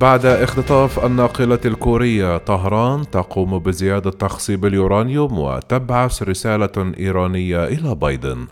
بعد 0.00 0.26
اختطاف 0.26 1.04
الناقلة 1.04 1.58
الكورية 1.64 2.36
طهران 2.36 3.10
تقوم 3.10 3.58
بزيادة 3.58 4.10
تخصيب 4.10 4.66
اليورانيوم 4.66 5.38
وتبعث 5.38 6.22
رسالة 6.22 6.92
إيرانية 6.98 7.64
إلى 7.64 7.94
بايدن. 7.94 8.46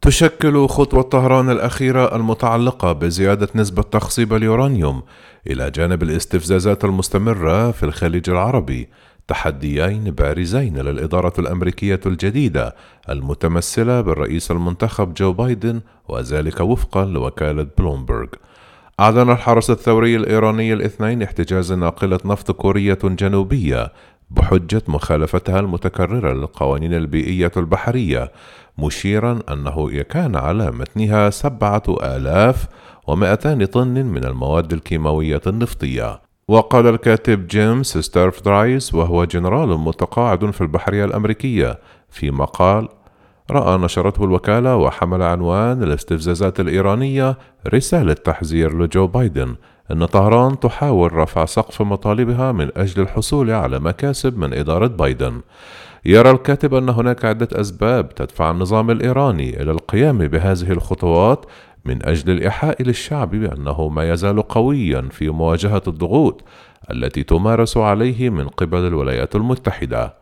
تشكل 0.00 0.66
خطوة 0.68 1.02
طهران 1.02 1.50
الأخيرة 1.50 2.16
المتعلقة 2.16 2.92
بزيادة 2.92 3.48
نسبة 3.54 3.82
تخصيب 3.82 4.34
اليورانيوم 4.34 5.02
إلى 5.46 5.70
جانب 5.70 6.02
الاستفزازات 6.02 6.84
المستمرة 6.84 7.70
في 7.70 7.82
الخليج 7.82 8.30
العربي 8.30 8.88
تحديين 9.28 10.04
بارزين 10.04 10.78
للإدارة 10.78 11.32
الأمريكية 11.38 12.00
الجديدة 12.06 12.74
المتمثلة 13.08 14.00
بالرئيس 14.00 14.50
المنتخب 14.50 15.14
جو 15.14 15.32
بايدن 15.32 15.80
وذلك 16.08 16.60
وفقا 16.60 17.04
لوكالة 17.04 17.66
بلومبرغ. 17.78 18.26
أعلن 19.00 19.30
الحرس 19.30 19.70
الثوري 19.70 20.16
الإيراني 20.16 20.72
الاثنين 20.72 21.22
احتجاز 21.22 21.72
ناقلة 21.72 22.18
نفط 22.24 22.50
كورية 22.50 22.98
جنوبية 23.04 23.92
بحجة 24.30 24.82
مخالفتها 24.88 25.60
المتكررة 25.60 26.32
للقوانين 26.32 26.94
البيئية 26.94 27.52
البحرية 27.56 28.32
مشيرا 28.78 29.38
أنه 29.50 30.02
كان 30.02 30.36
على 30.36 30.70
متنها 30.70 31.30
سبعة 31.30 31.82
آلاف 31.88 32.66
ومائتان 33.06 33.64
طن 33.64 34.06
من 34.06 34.24
المواد 34.24 34.72
الكيماوية 34.72 35.40
النفطية. 35.46 36.27
وقال 36.48 36.86
الكاتب 36.86 37.46
جيمس 37.46 37.98
ستافريديس 37.98 38.94
وهو 38.94 39.24
جنرال 39.24 39.68
متقاعد 39.68 40.50
في 40.50 40.60
البحرية 40.60 41.04
الأمريكية 41.04 41.78
في 42.10 42.30
مقال 42.30 42.88
رأى 43.50 43.78
نشرته 43.78 44.24
الوكالة 44.24 44.76
وحمل 44.76 45.22
عنوان 45.22 45.82
الاستفزازات 45.82 46.60
الإيرانية 46.60 47.38
رسالة 47.74 48.12
تحذير 48.12 48.78
لجو 48.78 49.06
بايدن. 49.06 49.54
أن 49.90 50.04
طهران 50.04 50.60
تحاول 50.60 51.12
رفع 51.12 51.44
سقف 51.44 51.82
مطالبها 51.82 52.52
من 52.52 52.70
أجل 52.76 53.02
الحصول 53.02 53.50
على 53.50 53.78
مكاسب 53.78 54.38
من 54.38 54.54
إدارة 54.54 54.86
بايدن. 54.86 55.40
يرى 56.04 56.30
الكاتب 56.30 56.74
أن 56.74 56.88
هناك 56.88 57.24
عدة 57.24 57.48
أسباب 57.52 58.14
تدفع 58.14 58.50
النظام 58.50 58.90
الإيراني 58.90 59.62
إلى 59.62 59.70
القيام 59.70 60.18
بهذه 60.18 60.70
الخطوات 60.70 61.46
من 61.84 62.06
أجل 62.06 62.30
الإيحاء 62.32 62.82
للشعب 62.82 63.30
بأنه 63.30 63.88
ما 63.88 64.12
يزال 64.12 64.42
قويا 64.42 65.08
في 65.10 65.30
مواجهة 65.30 65.82
الضغوط 65.86 66.44
التي 66.90 67.22
تمارس 67.22 67.76
عليه 67.76 68.30
من 68.30 68.48
قبل 68.48 68.78
الولايات 68.78 69.36
المتحدة. 69.36 70.14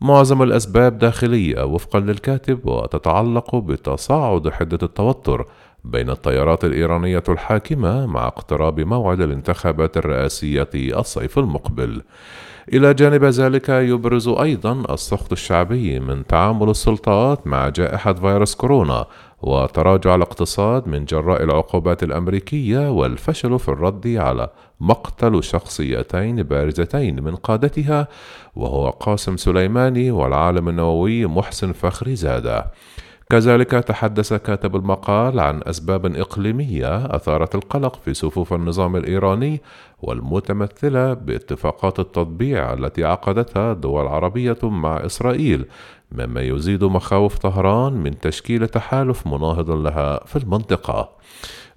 معظم 0.00 0.42
الأسباب 0.42 0.98
داخلية 0.98 1.64
وفقا 1.64 2.00
للكاتب 2.00 2.66
وتتعلق 2.66 3.56
بتصاعد 3.56 4.48
حدة 4.48 4.78
التوتر 4.82 5.46
بين 5.84 6.10
التيارات 6.10 6.64
الإيرانية 6.64 7.22
الحاكمة 7.28 8.06
مع 8.06 8.26
اقتراب 8.26 8.80
موعد 8.80 9.20
الانتخابات 9.20 9.96
الرئاسية 9.96 10.68
الصيف 10.74 11.38
المقبل. 11.38 12.02
إلى 12.72 12.94
جانب 12.94 13.24
ذلك 13.24 13.68
يبرز 13.68 14.28
أيضا 14.28 14.82
السخط 14.90 15.32
الشعبي 15.32 16.00
من 16.00 16.26
تعامل 16.26 16.70
السلطات 16.70 17.46
مع 17.46 17.68
جائحة 17.68 18.12
فيروس 18.12 18.54
كورونا 18.54 19.06
وتراجع 19.42 20.14
الاقتصاد 20.14 20.88
من 20.88 21.04
جراء 21.04 21.42
العقوبات 21.42 22.02
الأمريكية 22.02 22.90
والفشل 22.90 23.58
في 23.58 23.68
الرد 23.68 24.06
على 24.06 24.48
مقتل 24.80 25.44
شخصيتين 25.44 26.42
بارزتين 26.42 27.24
من 27.24 27.36
قادتها 27.36 28.08
وهو 28.56 28.90
قاسم 28.90 29.36
سليماني 29.36 30.10
والعالم 30.10 30.68
النووي 30.68 31.26
محسن 31.26 31.72
فخري 31.72 32.16
زاده. 32.16 32.66
كذلك 33.30 33.70
تحدث 33.70 34.32
كاتب 34.32 34.76
المقال 34.76 35.40
عن 35.40 35.60
أسباب 35.66 36.16
إقليمية 36.16 37.06
أثارت 37.06 37.54
القلق 37.54 38.00
في 38.04 38.14
صفوف 38.14 38.52
النظام 38.52 38.96
الإيراني 38.96 39.60
والمتمثلة 40.02 41.14
باتفاقات 41.14 41.98
التطبيع 42.00 42.72
التي 42.72 43.04
عقدتها 43.04 43.72
دول 43.72 44.06
عربية 44.06 44.58
مع 44.62 45.06
إسرائيل 45.06 45.64
مما 46.12 46.40
يزيد 46.40 46.84
مخاوف 46.84 47.38
طهران 47.38 47.92
من 47.92 48.18
تشكيل 48.18 48.68
تحالف 48.68 49.26
مناهض 49.26 49.70
لها 49.70 50.24
في 50.26 50.36
المنطقة. 50.36 51.08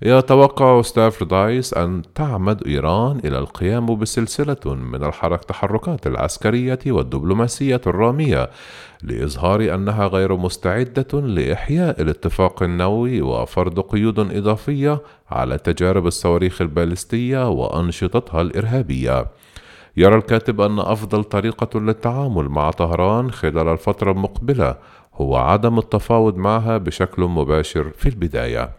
يتوقع 0.01 0.81
ستافردايس 0.81 1.73
أن 1.73 2.01
تعمد 2.15 2.67
إيران 2.67 3.19
إلى 3.25 3.37
القيام 3.37 3.95
بسلسلة 3.95 4.73
من 4.73 5.03
الحرك 5.03 5.43
تحركات 5.43 6.07
العسكرية 6.07 6.79
والدبلوماسية 6.87 7.81
الرامية 7.87 8.49
لإظهار 9.03 9.73
أنها 9.73 10.07
غير 10.07 10.37
مستعدة 10.37 11.21
لإحياء 11.21 12.01
الاتفاق 12.01 12.63
النووي 12.63 13.21
وفرض 13.21 13.79
قيود 13.79 14.19
إضافية 14.19 15.01
على 15.31 15.57
تجارب 15.57 16.07
الصواريخ 16.07 16.61
البالستية 16.61 17.49
وأنشطتها 17.49 18.41
الإرهابية. 18.41 19.27
يرى 19.97 20.15
الكاتب 20.15 20.61
أن 20.61 20.79
أفضل 20.79 21.23
طريقة 21.23 21.79
للتعامل 21.79 22.49
مع 22.49 22.71
طهران 22.71 23.31
خلال 23.31 23.67
الفترة 23.67 24.11
المقبلة 24.11 24.75
هو 25.15 25.35
عدم 25.35 25.79
التفاوض 25.79 26.37
معها 26.37 26.77
بشكل 26.77 27.21
مباشر 27.21 27.89
في 27.97 28.09
البداية. 28.09 28.71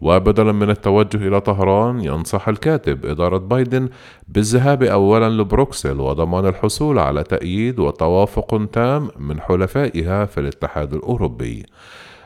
وبدلا 0.00 0.52
من 0.52 0.70
التوجه 0.70 1.28
إلى 1.28 1.40
طهران 1.40 2.00
ينصح 2.00 2.48
الكاتب 2.48 3.06
إدارة 3.06 3.38
بايدن 3.38 3.88
بالذهاب 4.28 4.82
أولا 4.82 5.28
لبروكسل 5.28 6.00
وضمان 6.00 6.46
الحصول 6.46 6.98
على 6.98 7.22
تأييد 7.22 7.78
وتوافق 7.78 8.68
تام 8.72 9.10
من 9.18 9.40
حلفائها 9.40 10.24
في 10.24 10.40
الاتحاد 10.40 10.94
الأوروبي 10.94 11.66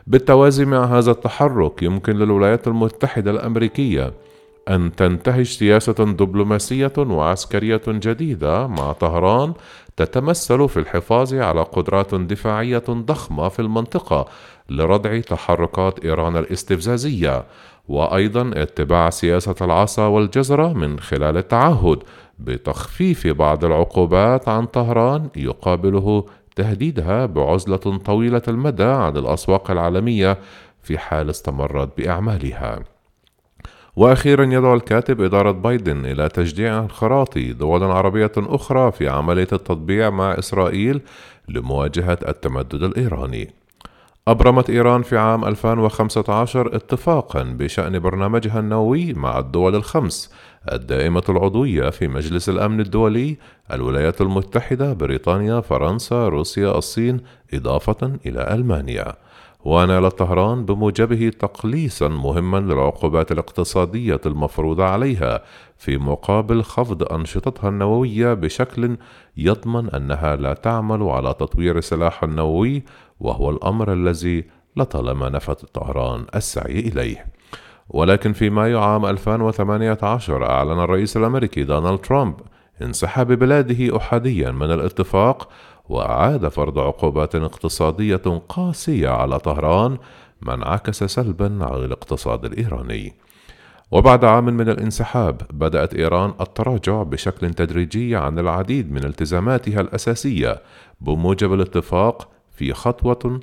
بالتوازي 0.07 0.65
مع 0.65 0.85
هذا 0.85 1.11
التحرك 1.11 1.83
يمكن 1.83 2.13
للولايات 2.13 2.67
المتحدة 2.67 3.31
الأمريكية 3.31 4.13
أن 4.69 4.95
تنتهج 4.95 5.45
سياسة 5.45 5.93
دبلوماسية 5.93 6.93
وعسكرية 6.97 7.81
جديدة 7.87 8.67
مع 8.67 8.91
طهران 8.91 9.53
تتمثل 9.97 10.69
في 10.69 10.77
الحفاظ 10.77 11.33
على 11.33 11.61
قدرات 11.61 12.15
دفاعية 12.15 12.83
ضخمة 12.89 13.49
في 13.49 13.61
المنطقة 13.61 14.25
لردع 14.69 15.19
تحركات 15.19 16.05
إيران 16.05 16.37
الاستفزازية 16.37 17.45
وأيضا 17.87 18.51
اتباع 18.55 19.09
سياسة 19.09 19.55
العصا 19.61 20.07
والجزرة 20.07 20.73
من 20.73 20.99
خلال 20.99 21.37
التعهد 21.37 21.99
بتخفيف 22.39 23.27
بعض 23.27 23.65
العقوبات 23.65 24.49
عن 24.49 24.65
طهران 24.65 25.29
يقابله 25.35 26.25
تهديدها 26.55 27.25
بعزلة 27.25 27.77
طويلة 27.97 28.41
المدى 28.47 28.83
عن 28.83 29.17
الأسواق 29.17 29.71
العالمية 29.71 30.37
في 30.81 30.97
حال 30.97 31.29
استمرت 31.29 31.97
بأعمالها. 31.97 32.79
وأخيرا 33.95 34.43
يدعو 34.43 34.73
الكاتب 34.73 35.21
إدارة 35.21 35.51
بايدن 35.51 36.05
إلى 36.05 36.29
تشجيع 36.29 36.79
انخراط 36.79 37.37
دول 37.37 37.83
عربية 37.83 38.31
أخرى 38.37 38.91
في 38.91 39.07
عملية 39.07 39.47
التطبيع 39.53 40.09
مع 40.09 40.39
إسرائيل 40.39 41.01
لمواجهة 41.49 42.19
التمدد 42.27 42.83
الإيراني. 42.83 43.62
أبرمت 44.27 44.69
إيران 44.69 45.01
في 45.01 45.17
عام 45.17 45.45
2015 45.45 46.75
اتفاقا 46.75 47.43
بشأن 47.43 47.99
برنامجها 47.99 48.59
النووي 48.59 49.13
مع 49.13 49.39
الدول 49.39 49.75
الخمس 49.75 50.33
الدائمة 50.71 51.23
العضوية 51.29 51.89
في 51.89 52.07
مجلس 52.07 52.49
الأمن 52.49 52.79
الدولي 52.79 53.37
الولايات 53.71 54.21
المتحدة 54.21 54.93
بريطانيا 54.93 55.61
فرنسا 55.61 56.27
روسيا 56.27 56.77
الصين 56.77 57.21
إضافة 57.53 58.11
إلى 58.25 58.53
ألمانيا. 58.53 59.13
ونال 59.65 60.11
طهران 60.11 60.65
بموجبه 60.65 61.29
تقليصا 61.39 62.07
مهما 62.07 62.57
للعقوبات 62.57 63.31
الاقتصادية 63.31 64.21
المفروضة 64.25 64.83
عليها 64.83 65.43
في 65.77 65.97
مقابل 65.97 66.63
خفض 66.63 67.13
أنشطتها 67.13 67.69
النووية 67.69 68.33
بشكل 68.33 68.97
يضمن 69.37 69.89
أنها 69.89 70.35
لا 70.35 70.53
تعمل 70.53 71.03
على 71.03 71.33
تطوير 71.33 71.79
سلاح 71.79 72.23
النووي 72.23 72.83
وهو 73.19 73.49
الأمر 73.49 73.93
الذي 73.93 74.45
لطالما 74.77 75.29
نفت 75.29 75.65
طهران 75.65 76.25
السعي 76.35 76.79
إليه. 76.79 77.25
ولكن 77.89 78.33
في 78.33 78.49
مايو 78.49 78.79
عام 78.79 79.05
2018 79.05 80.49
أعلن 80.49 80.79
الرئيس 80.79 81.17
الأمريكي 81.17 81.63
دونالد 81.63 81.99
ترامب 81.99 82.35
انسحاب 82.81 83.31
بلاده 83.31 83.97
أحاديا 83.97 84.51
من 84.51 84.71
الاتفاق 84.71 85.49
وأعاد 85.89 86.47
فرض 86.47 86.79
عقوبات 86.79 87.35
اقتصادية 87.35 88.41
قاسية 88.49 89.09
على 89.09 89.39
طهران 89.39 89.97
ما 90.41 90.53
انعكس 90.53 91.03
سلبا 91.03 91.59
على 91.61 91.85
الاقتصاد 91.85 92.45
الإيراني. 92.45 93.13
وبعد 93.91 94.25
عام 94.25 94.45
من 94.45 94.69
الانسحاب 94.69 95.41
بدأت 95.49 95.93
إيران 95.93 96.33
التراجع 96.41 97.03
بشكل 97.03 97.53
تدريجي 97.53 98.15
عن 98.15 98.39
العديد 98.39 98.91
من 98.91 99.03
التزاماتها 99.03 99.81
الأساسية 99.81 100.61
بموجب 101.01 101.53
الاتفاق 101.53 102.32
في 102.63 102.73
خطوة 102.73 103.39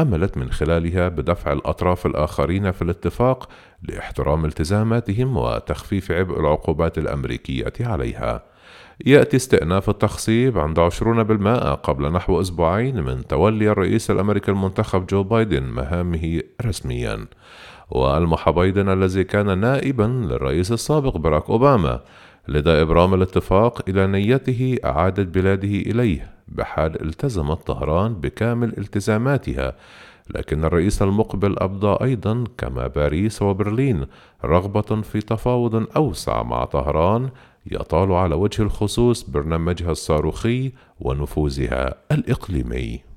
أملت 0.00 0.36
من 0.36 0.50
خلالها 0.50 1.08
بدفع 1.08 1.52
الأطراف 1.52 2.06
الآخرين 2.06 2.72
في 2.72 2.82
الاتفاق 2.82 3.48
لاحترام 3.82 4.44
التزاماتهم 4.44 5.36
وتخفيف 5.36 6.12
عبء 6.12 6.40
العقوبات 6.40 6.98
الأمريكية 6.98 7.72
عليها. 7.80 8.42
يأتي 9.06 9.36
استئناف 9.36 9.90
التخصيب 9.90 10.58
عند 10.58 10.80
20% 10.80 11.74
قبل 11.74 12.12
نحو 12.12 12.40
أسبوعين 12.40 13.02
من 13.02 13.26
تولي 13.26 13.70
الرئيس 13.70 14.10
الأمريكي 14.10 14.50
المنتخب 14.50 15.06
جو 15.06 15.22
بايدن 15.22 15.62
مهامه 15.62 16.42
رسميا 16.66 17.26
والمحى 17.90 18.52
بايدن 18.52 18.88
الذي 18.88 19.24
كان 19.24 19.58
نائبا 19.58 20.26
للرئيس 20.30 20.72
السابق 20.72 21.16
باراك 21.16 21.50
أوباما 21.50 22.00
لدى 22.48 22.70
إبرام 22.70 23.14
الاتفاق 23.14 23.88
إلى 23.88 24.06
نيته 24.06 24.76
إعادة 24.84 25.22
بلاده 25.22 25.68
إليه 25.68 26.33
بحال 26.48 27.02
التزمت 27.02 27.66
طهران 27.66 28.14
بكامل 28.14 28.78
التزاماتها 28.78 29.76
لكن 30.30 30.64
الرئيس 30.64 31.02
المقبل 31.02 31.58
أبدى 31.58 32.04
أيضا 32.04 32.44
كما 32.58 32.86
باريس 32.86 33.42
وبرلين 33.42 34.06
رغبة 34.44 35.02
في 35.02 35.20
تفاوض 35.20 35.86
أوسع 35.96 36.42
مع 36.42 36.64
طهران 36.64 37.28
يطال 37.66 38.12
على 38.12 38.34
وجه 38.34 38.62
الخصوص 38.62 39.30
برنامجها 39.30 39.90
الصاروخي 39.90 40.72
ونفوذها 41.00 41.94
الإقليمي. 42.12 43.13